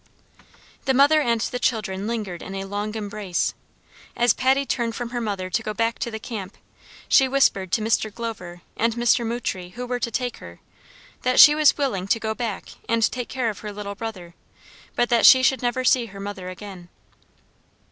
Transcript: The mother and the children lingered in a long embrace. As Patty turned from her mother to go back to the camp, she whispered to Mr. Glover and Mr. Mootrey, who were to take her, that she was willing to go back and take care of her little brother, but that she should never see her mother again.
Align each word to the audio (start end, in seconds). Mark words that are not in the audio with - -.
The 0.85 0.95
mother 0.95 1.21
and 1.21 1.39
the 1.41 1.59
children 1.59 2.07
lingered 2.07 2.41
in 2.41 2.55
a 2.55 2.63
long 2.65 2.95
embrace. 2.95 3.53
As 4.15 4.33
Patty 4.33 4.65
turned 4.65 4.95
from 4.95 5.11
her 5.11 5.21
mother 5.21 5.47
to 5.51 5.61
go 5.61 5.75
back 5.75 5.99
to 5.99 6.09
the 6.09 6.17
camp, 6.17 6.57
she 7.07 7.27
whispered 7.27 7.71
to 7.73 7.81
Mr. 7.81 8.11
Glover 8.11 8.63
and 8.75 8.95
Mr. 8.95 9.23
Mootrey, 9.23 9.73
who 9.73 9.85
were 9.85 9.99
to 9.99 10.09
take 10.09 10.37
her, 10.37 10.59
that 11.21 11.39
she 11.39 11.53
was 11.53 11.77
willing 11.77 12.07
to 12.07 12.19
go 12.19 12.33
back 12.33 12.69
and 12.89 13.03
take 13.11 13.29
care 13.29 13.51
of 13.51 13.59
her 13.59 13.71
little 13.71 13.93
brother, 13.93 14.33
but 14.95 15.09
that 15.09 15.27
she 15.27 15.43
should 15.43 15.61
never 15.61 15.83
see 15.83 16.07
her 16.07 16.19
mother 16.19 16.49
again. 16.49 16.89